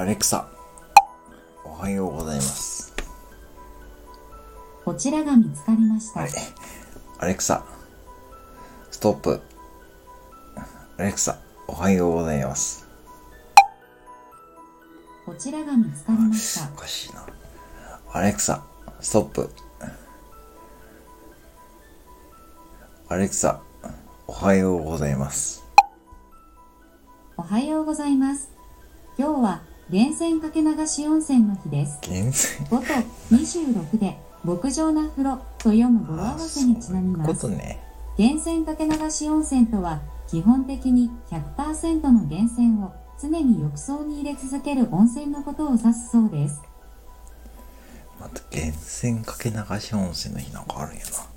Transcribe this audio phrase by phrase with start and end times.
[0.00, 0.48] アレクサ、
[1.62, 2.94] おはようございます。
[4.82, 6.20] こちらが見つかりました。
[6.20, 6.30] はい。
[7.18, 7.62] アレクサ、
[8.90, 9.42] ストップ。
[10.96, 11.36] アレクサ、
[11.66, 12.88] おはようございます。
[15.26, 16.76] こちらが見つかりましたお。
[16.80, 17.26] かしいな。
[18.10, 18.64] アレクサ、
[19.02, 19.50] ストップ。
[23.10, 23.60] アレクサ、
[24.26, 25.62] おはようございます。
[27.36, 28.50] おはようございます。
[29.18, 31.98] 今日は源泉かけ流し温泉の日です。
[32.06, 37.40] 源泉5と26で牧場な風呂と読む語呂合わせにちなみまこす。
[37.40, 37.82] とね。
[38.16, 46.62] 源泉かけ流し温泉とは基本的に100%の源泉を常に浴槽に入れ続ける温泉のことを指すそうです。
[48.20, 51.29] また源泉かけ流し温泉の日なんかあるんやな。